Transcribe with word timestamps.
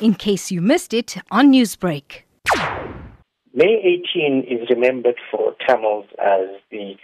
in 0.00 0.14
case 0.14 0.50
you 0.50 0.60
missed 0.60 0.92
it 0.92 1.16
on 1.30 1.52
Newsbreak. 1.52 2.22
May 3.54 4.02
18 4.14 4.44
is 4.48 4.68
remembered 4.68 5.16
for 5.30 5.54
Tamils 5.66 6.06
as 6.22 6.48
the 6.70 6.96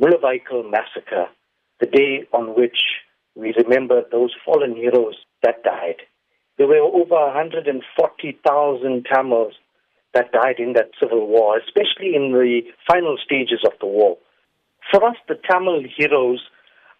Mullivaikkal 0.00 0.70
massacre, 0.70 1.26
the 1.80 1.86
day 1.86 2.26
on 2.32 2.54
which 2.56 2.78
we 3.34 3.52
remember 3.56 4.02
those 4.12 4.30
fallen 4.44 4.76
heroes 4.76 5.16
that 5.42 5.64
died. 5.64 5.96
There 6.58 6.68
were 6.68 6.76
over 6.76 7.16
140,000 7.34 9.06
Tamils 9.12 9.54
that 10.14 10.30
died 10.32 10.58
in 10.58 10.74
that 10.74 10.90
civil 11.00 11.26
war, 11.26 11.58
especially 11.58 12.14
in 12.14 12.32
the 12.32 12.60
final 12.86 13.16
stages 13.24 13.60
of 13.64 13.72
the 13.80 13.86
war. 13.86 14.18
For 14.90 15.04
us, 15.04 15.16
the 15.26 15.40
Tamil 15.50 15.82
heroes 15.96 16.42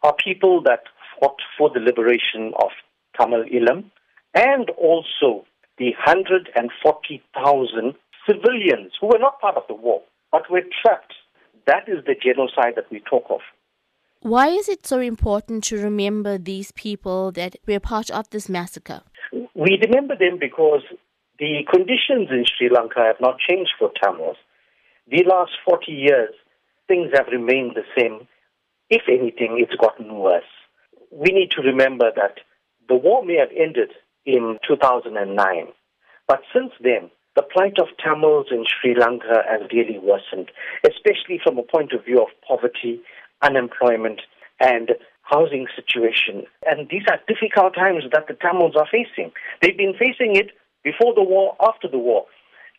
are 0.03 0.15
people 0.15 0.63
that 0.63 0.85
fought 1.21 1.41
for 1.57 1.71
the 1.73 1.81
liberation 1.81 2.53
of 2.59 2.71
Tamil 3.17 3.45
Eelam 3.45 3.91
and 4.35 4.71
also 4.71 5.45
the 5.79 5.93
140,000 6.05 7.95
civilians 8.29 8.93
who 9.01 9.07
were 9.09 9.19
not 9.19 9.41
part 9.41 9.57
of 9.57 9.65
the 9.69 9.75
war 9.75 10.03
but 10.31 10.51
were 10.51 10.63
trapped. 10.83 11.15
That 11.67 11.89
is 11.89 12.05
the 12.07 12.15
genocide 12.15 12.75
that 12.77 12.91
we 12.91 13.01
talk 13.01 13.25
of. 13.31 13.41
Why 14.21 14.49
is 14.49 14.69
it 14.69 14.87
so 14.87 15.01
important 15.01 15.65
to 15.65 15.77
remember 15.83 16.39
these 16.39 16.73
people 16.73 17.33
that 17.33 17.57
were 17.67 17.81
part 17.81 18.11
of 18.11 18.31
this 18.31 18.49
massacre? 18.49 19.03
We 19.55 19.79
remember 19.83 20.17
them 20.17 20.39
because 20.41 20.83
the 21.39 21.65
conditions 21.71 22.29
in 22.31 22.45
Sri 22.47 22.71
Lanka 22.71 23.01
have 23.01 23.21
not 23.21 23.39
changed 23.39 23.73
for 23.79 23.91
Tamils. 24.01 24.37
The 25.11 25.25
last 25.25 25.53
40 25.69 25.91
years, 25.91 26.35
things 26.89 27.11
have 27.15 27.27
remained 27.33 27.73
the 27.75 27.85
same. 27.99 28.29
If 28.91 29.03
anything, 29.09 29.59
it's 29.59 29.75
gotten 29.75 30.15
worse. 30.15 30.45
We 31.11 31.33
need 31.33 31.51
to 31.53 31.63
remember 31.63 32.11
that 32.15 32.39
the 32.89 32.95
war 32.95 33.25
may 33.25 33.37
have 33.37 33.51
ended 33.57 33.91
in 34.27 34.59
2009, 34.67 35.67
but 36.29 36.41
since 36.55 36.73
then, 36.81 37.11
the 37.35 37.43
plight 37.43 37.79
of 37.79 37.89
Tamils 38.03 38.47
in 38.51 38.65
Sri 38.69 38.95
Lanka 38.95 39.43
has 39.49 39.63
really 39.73 39.99
worsened, 39.99 40.51
especially 40.85 41.41
from 41.43 41.59
a 41.59 41.63
point 41.63 41.93
of 41.93 42.05
view 42.05 42.21
of 42.21 42.29
poverty, 42.47 43.01
unemployment, 43.41 44.21
and 44.61 44.91
housing 45.23 45.67
situation. 45.75 46.45
And 46.67 46.89
these 46.91 47.05
are 47.11 47.19
difficult 47.27 47.75
times 47.75 48.05
that 48.13 48.29
the 48.29 48.35
Tamils 48.35 48.77
are 48.77 48.87
facing. 48.91 49.33
They've 49.61 49.77
been 49.77 49.95
facing 49.99 50.37
it 50.37 50.51
before 50.85 51.15
the 51.15 51.23
war, 51.23 51.57
after 51.61 51.89
the 51.89 51.99
war. 51.99 52.27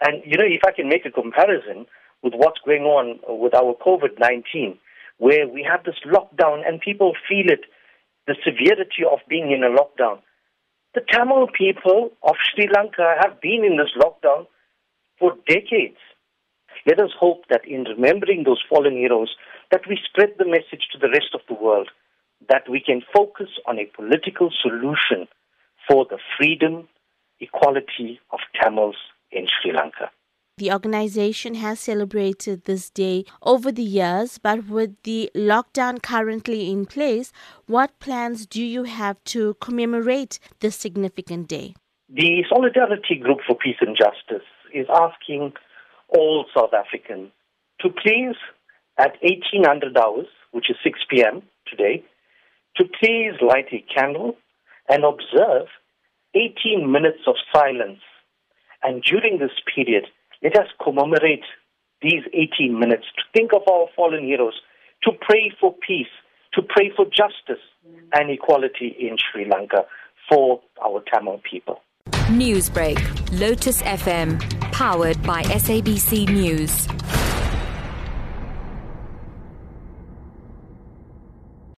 And, 0.01 0.21
you 0.25 0.37
know, 0.37 0.45
if 0.45 0.61
I 0.67 0.71
can 0.71 0.87
make 0.87 1.05
a 1.05 1.11
comparison 1.11 1.85
with 2.21 2.33
what's 2.35 2.59
going 2.65 2.83
on 2.83 3.19
with 3.27 3.53
our 3.55 3.75
COVID 3.85 4.19
19, 4.19 4.77
where 5.17 5.47
we 5.47 5.63
have 5.63 5.83
this 5.83 5.99
lockdown 6.05 6.67
and 6.67 6.79
people 6.81 7.13
feel 7.27 7.49
it, 7.49 7.61
the 8.27 8.35
severity 8.43 9.03
of 9.09 9.19
being 9.27 9.51
in 9.51 9.63
a 9.63 9.69
lockdown. 9.69 10.19
The 10.93 11.01
Tamil 11.11 11.47
people 11.47 12.11
of 12.21 12.35
Sri 12.43 12.69
Lanka 12.73 13.15
have 13.19 13.41
been 13.41 13.63
in 13.65 13.77
this 13.77 13.91
lockdown 13.97 14.45
for 15.17 15.33
decades. 15.47 15.97
Let 16.85 16.99
us 16.99 17.09
hope 17.19 17.45
that 17.49 17.67
in 17.67 17.83
remembering 17.83 18.43
those 18.43 18.61
fallen 18.69 18.93
heroes, 18.93 19.35
that 19.71 19.87
we 19.89 19.97
spread 20.05 20.33
the 20.37 20.45
message 20.45 20.87
to 20.91 20.99
the 20.99 21.09
rest 21.09 21.33
of 21.33 21.41
the 21.47 21.55
world 21.55 21.89
that 22.49 22.69
we 22.69 22.79
can 22.79 23.01
focus 23.15 23.49
on 23.65 23.79
a 23.79 23.89
political 23.95 24.49
solution 24.61 25.27
for 25.87 26.05
the 26.09 26.19
freedom, 26.37 26.87
equality 27.39 28.19
of 28.31 28.39
Tamils 28.61 28.97
in 29.31 29.47
Sri 29.47 29.73
Lanka. 29.73 30.11
The 30.57 30.71
organization 30.71 31.55
has 31.55 31.79
celebrated 31.79 32.65
this 32.65 32.91
day 32.91 33.25
over 33.41 33.71
the 33.71 33.81
years, 33.81 34.37
but 34.37 34.67
with 34.67 35.01
the 35.01 35.31
lockdown 35.33 35.99
currently 35.99 36.69
in 36.69 36.85
place, 36.85 37.33
what 37.65 37.97
plans 37.99 38.45
do 38.45 38.63
you 38.63 38.83
have 38.83 39.23
to 39.33 39.55
commemorate 39.55 40.37
this 40.59 40.75
significant 40.75 41.47
day? 41.47 41.73
The 42.07 42.43
Solidarity 42.47 43.15
Group 43.15 43.39
for 43.47 43.57
Peace 43.57 43.77
and 43.81 43.97
Justice 43.97 44.45
is 44.71 44.85
asking 44.93 45.53
all 46.09 46.45
South 46.55 46.71
Africans 46.71 47.31
to 47.81 47.89
please, 47.89 48.35
at 48.99 49.13
1800 49.23 49.97
hours, 49.97 50.27
which 50.51 50.69
is 50.69 50.75
6 50.83 50.99
p.m. 51.09 51.41
today, 51.65 52.03
to 52.77 52.83
please 52.99 53.33
light 53.41 53.73
a 53.73 53.83
candle 53.91 54.37
and 54.87 55.03
observe 55.03 55.65
18 56.35 56.91
minutes 56.91 57.25
of 57.25 57.33
silence. 57.51 58.01
And 58.83 59.01
during 59.01 59.39
this 59.39 59.51
period, 59.73 60.05
let 60.43 60.57
us 60.57 60.67
commemorate 60.83 61.43
these 62.01 62.23
18 62.33 62.77
minutes 62.77 63.05
to 63.15 63.23
think 63.33 63.51
of 63.53 63.61
our 63.71 63.87
fallen 63.95 64.25
heroes, 64.25 64.59
to 65.03 65.11
pray 65.21 65.51
for 65.59 65.73
peace, 65.87 66.11
to 66.53 66.61
pray 66.61 66.91
for 66.95 67.05
justice 67.05 67.63
and 68.13 68.29
equality 68.29 68.95
in 68.99 69.15
Sri 69.17 69.49
Lanka 69.49 69.85
for 70.29 70.61
our 70.83 71.01
Tamil 71.11 71.41
people. 71.49 71.81
Newsbreak, 72.29 72.99
Lotus 73.39 73.81
FM, 73.83 74.39
powered 74.71 75.21
by 75.23 75.43
SABC 75.43 76.29
News. 76.29 77.22